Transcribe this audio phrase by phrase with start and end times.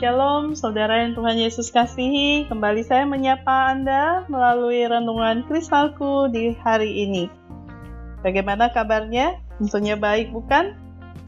[0.00, 2.48] Shalom, saudara yang Tuhan Yesus kasihi.
[2.48, 7.28] Kembali saya menyapa Anda melalui renungan kristalku di hari ini.
[8.24, 9.36] Bagaimana kabarnya?
[9.60, 10.72] Tentunya baik, bukan?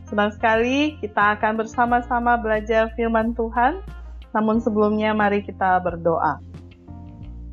[0.08, 3.84] Senang sekali kita akan bersama-sama belajar firman Tuhan.
[4.32, 6.40] Namun sebelumnya mari kita berdoa.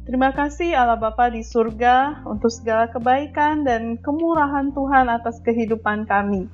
[0.07, 6.47] Terima kasih Allah Bapa di surga untuk segala kebaikan dan kemurahan Tuhan atas kehidupan kami.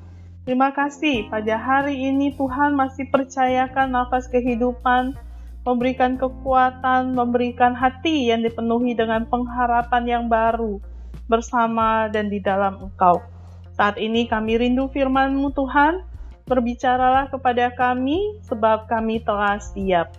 [0.45, 5.17] Terima kasih pada hari ini Tuhan masih percayakan nafas kehidupan,
[5.65, 10.77] memberikan kekuatan, memberikan hati yang dipenuhi dengan pengharapan yang baru
[11.25, 13.25] bersama dan di dalam Engkau.
[13.73, 16.05] Saat ini kami rindu firman-Mu Tuhan,
[16.45, 20.13] berbicaralah kepada kami sebab kami telah siap.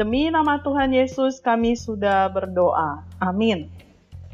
[0.00, 3.04] Demi nama Tuhan Yesus kami sudah berdoa.
[3.20, 3.68] Amin.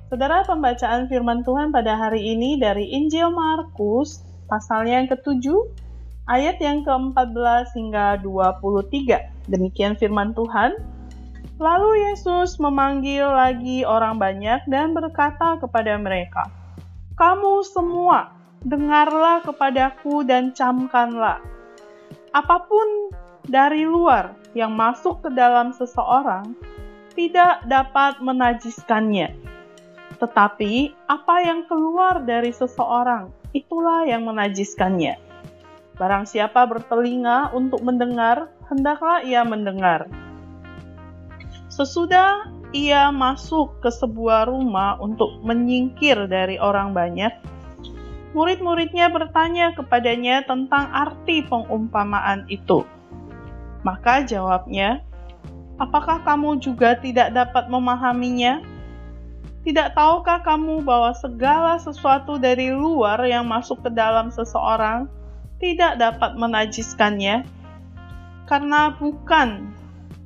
[0.07, 5.65] Saudara pembacaan firman Tuhan pada hari ini dari Injil Markus pasalnya yang ketujuh,
[6.29, 9.49] ayat yang ke-14 hingga 23.
[9.49, 10.77] Demikian firman Tuhan.
[11.57, 16.53] Lalu Yesus memanggil lagi orang banyak dan berkata kepada mereka,
[17.17, 21.41] Kamu semua, dengarlah kepadaku dan camkanlah.
[22.37, 23.15] Apa pun
[23.49, 26.53] dari luar yang masuk ke dalam seseorang,
[27.17, 29.33] tidak dapat menajiskannya.
[30.19, 35.17] Tetapi apa yang keluar dari seseorang itulah yang menajiskannya.
[36.01, 40.09] Barang siapa bertelinga untuk mendengar, hendaklah ia mendengar.
[41.69, 47.33] Sesudah ia masuk ke sebuah rumah untuk menyingkir dari orang banyak,
[48.33, 52.89] murid-muridnya bertanya kepadanya tentang arti pengumpamaan itu.
[53.85, 55.05] Maka jawabnya,
[55.77, 58.72] "Apakah kamu juga tidak dapat memahaminya?"
[59.63, 65.07] Tidak tahukah kamu bahwa segala sesuatu dari luar yang masuk ke dalam seseorang
[65.63, 67.47] tidak dapat menajiskannya?
[68.51, 69.71] Karena bukan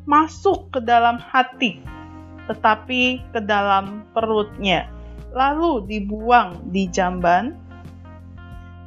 [0.08, 1.84] masuk ke dalam hati,
[2.48, 4.88] tetapi ke dalam perutnya,
[5.36, 7.52] lalu dibuang di jamban.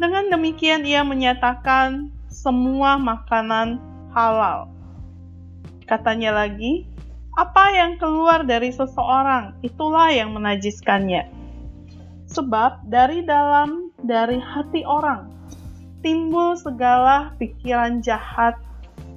[0.01, 3.77] Dengan demikian, ia menyatakan semua makanan
[4.17, 4.73] halal.
[5.85, 6.88] Katanya lagi,
[7.39, 11.31] apa yang keluar dari seseorang, itulah yang menajiskannya.
[12.27, 15.31] Sebab dari dalam, dari hati orang,
[16.03, 18.59] timbul segala pikiran jahat,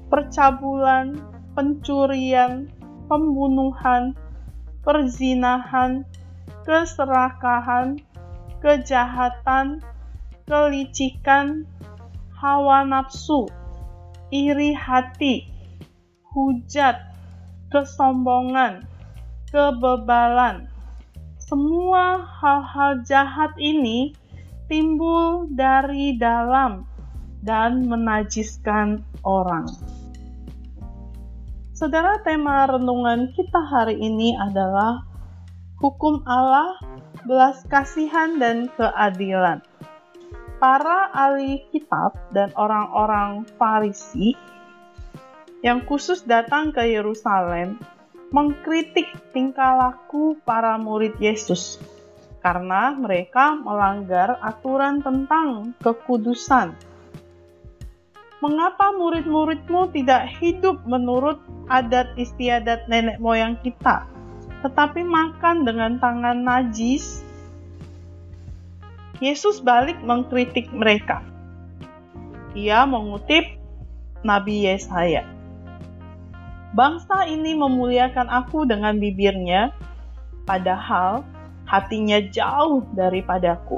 [0.06, 1.18] percabulan,
[1.58, 2.70] pencurian,
[3.10, 4.14] pembunuhan,
[4.86, 6.06] perzinahan,
[6.62, 7.98] keserakahan,
[8.62, 9.82] kejahatan,
[10.46, 11.66] kelicikan,
[12.38, 13.50] hawa nafsu,
[14.30, 15.50] iri hati,
[16.30, 17.11] hujat,
[17.72, 18.84] kesombongan,
[19.48, 20.68] kebebalan.
[21.40, 24.12] Semua hal-hal jahat ini
[24.68, 26.84] timbul dari dalam
[27.42, 29.66] dan menajiskan orang.
[31.74, 35.02] Saudara, tema renungan kita hari ini adalah
[35.82, 36.78] hukum Allah,
[37.26, 39.58] belas kasihan dan keadilan.
[40.62, 44.38] Para ahli kitab dan orang-orang Farisi
[45.62, 47.78] yang khusus datang ke Yerusalem
[48.34, 51.78] mengkritik tingkah laku para murid Yesus
[52.42, 56.74] karena mereka melanggar aturan tentang kekudusan.
[58.42, 61.38] Mengapa murid-muridmu tidak hidup menurut
[61.70, 64.02] adat istiadat nenek moyang kita,
[64.66, 67.22] tetapi makan dengan tangan najis?
[69.22, 71.22] Yesus balik mengkritik mereka.
[72.58, 73.46] Ia mengutip
[74.26, 75.41] Nabi Yesaya.
[76.72, 79.76] Bangsa ini memuliakan aku dengan bibirnya,
[80.48, 81.20] padahal
[81.68, 83.76] hatinya jauh daripadaku.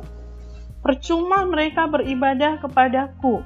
[0.79, 3.43] Percuma mereka beribadah kepadaku,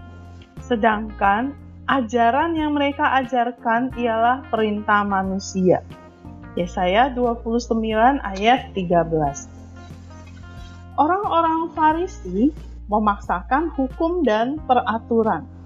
[0.61, 1.57] sedangkan
[1.89, 5.81] ajaran yang mereka ajarkan ialah perintah manusia.
[6.53, 7.73] Yesaya 29
[8.21, 9.49] ayat 13.
[11.01, 12.53] Orang-orang Farisi
[12.93, 15.58] memaksakan hukum dan peraturan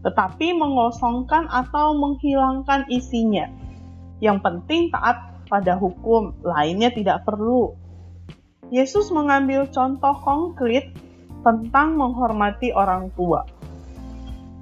[0.00, 3.52] tetapi mengosongkan atau menghilangkan isinya.
[4.20, 7.76] Yang penting taat pada hukum, lainnya tidak perlu.
[8.70, 10.94] Yesus mengambil contoh konkret
[11.42, 13.44] tentang menghormati orang tua.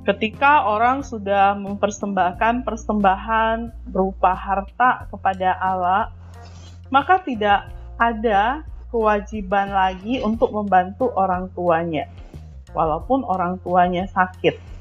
[0.08, 6.08] Ketika orang sudah mempersembahkan persembahan berupa harta kepada Allah,
[6.88, 7.68] maka tidak
[8.00, 12.08] ada kewajiban lagi untuk membantu orang tuanya,
[12.72, 14.77] walaupun orang tuanya sakit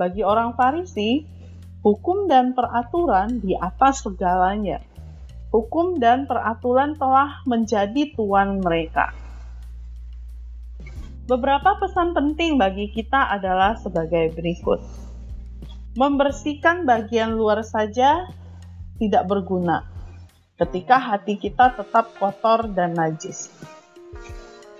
[0.00, 1.20] bagi orang Farisi,
[1.84, 4.80] hukum dan peraturan di atas segalanya.
[5.52, 9.12] Hukum dan peraturan telah menjadi tuan mereka.
[11.28, 14.80] Beberapa pesan penting bagi kita adalah sebagai berikut.
[16.00, 18.24] Membersihkan bagian luar saja
[18.96, 19.90] tidak berguna
[20.60, 23.48] ketika hati kita tetap kotor dan najis.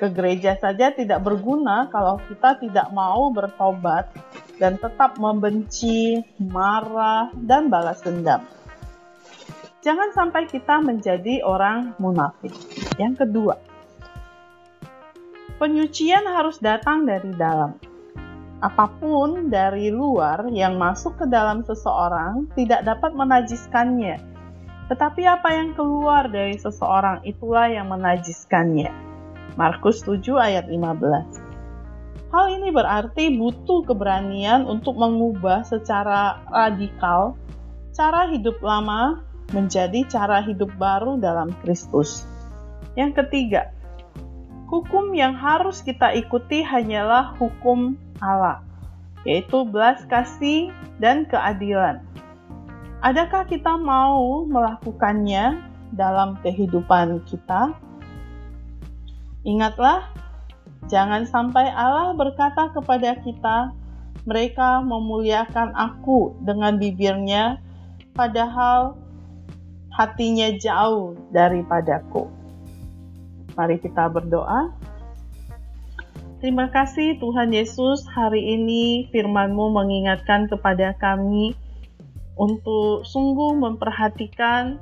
[0.00, 4.08] Ke gereja saja tidak berguna kalau kita tidak mau bertobat
[4.56, 8.40] dan tetap membenci, marah, dan balas dendam.
[9.84, 12.52] Jangan sampai kita menjadi orang munafik.
[12.96, 13.60] Yang kedua,
[15.60, 17.76] penyucian harus datang dari dalam.
[18.64, 24.30] Apa pun dari luar yang masuk ke dalam seseorang tidak dapat menajiskannya
[24.90, 29.09] tetapi apa yang keluar dari seseorang itulah yang menajiskannya.
[29.58, 31.50] Markus 7 ayat 15.
[32.30, 37.34] Hal ini berarti butuh keberanian untuk mengubah secara radikal
[37.90, 42.22] cara hidup lama menjadi cara hidup baru dalam Kristus.
[42.94, 43.74] Yang ketiga,
[44.70, 48.62] hukum yang harus kita ikuti hanyalah hukum Allah,
[49.26, 50.70] yaitu belas kasih
[51.02, 51.98] dan keadilan.
[53.02, 55.58] Adakah kita mau melakukannya
[55.98, 57.74] dalam kehidupan kita?
[59.40, 60.04] Ingatlah,
[60.92, 63.72] jangan sampai Allah berkata kepada kita,
[64.28, 67.56] "Mereka memuliakan Aku dengan bibirnya,
[68.12, 69.00] padahal
[69.96, 72.28] hatinya jauh daripadaku."
[73.56, 74.76] Mari kita berdoa.
[76.40, 81.52] Terima kasih Tuhan Yesus, hari ini firman-Mu mengingatkan kepada kami
[82.40, 84.80] untuk sungguh memperhatikan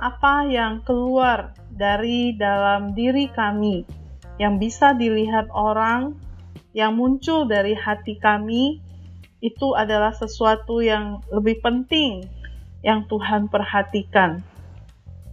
[0.00, 3.88] apa yang keluar dari dalam diri kami
[4.36, 6.20] yang bisa dilihat orang,
[6.76, 8.84] yang muncul dari hati kami,
[9.40, 12.28] itu adalah sesuatu yang lebih penting
[12.84, 14.44] yang Tuhan perhatikan.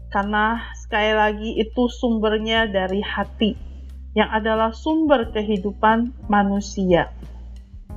[0.08, 3.60] Karena sekali lagi itu sumbernya dari hati,
[4.16, 7.12] yang adalah sumber kehidupan manusia.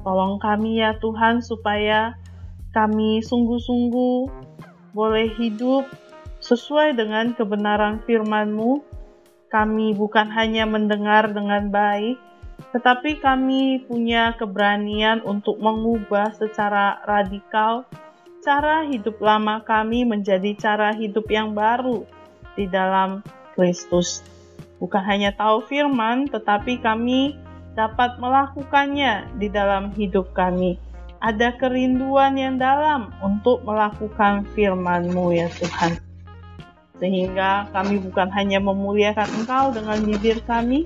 [0.02, 2.18] Tolong kami ya Tuhan supaya
[2.74, 4.26] kami sungguh-sungguh
[4.90, 5.86] boleh hidup
[6.50, 8.82] sesuai dengan kebenaran firman-Mu.
[9.50, 12.18] Kami bukan hanya mendengar dengan baik,
[12.74, 17.86] tetapi kami punya keberanian untuk mengubah secara radikal
[18.40, 22.06] cara hidup lama kami menjadi cara hidup yang baru
[22.58, 23.22] di dalam
[23.54, 24.22] Kristus.
[24.78, 27.36] Bukan hanya tahu firman, tetapi kami
[27.74, 30.78] dapat melakukannya di dalam hidup kami
[31.20, 36.09] ada kerinduan yang dalam untuk melakukan firman-Mu ya Tuhan.
[37.00, 40.84] Sehingga kami bukan hanya memuliakan Engkau dengan bibir kami,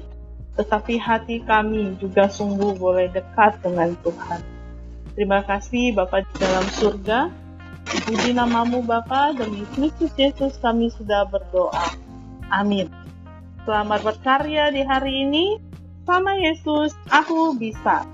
[0.55, 4.41] tetapi hati kami juga sungguh boleh dekat dengan Tuhan.
[5.19, 7.31] Terima kasih Bapak di dalam surga.
[7.85, 11.95] Puji namamu Bapa, demi Kristus Yesus kami sudah berdoa.
[12.49, 12.89] Amin.
[13.67, 15.59] Selamat berkarya di hari ini.
[16.05, 18.14] Sama Yesus, aku bisa.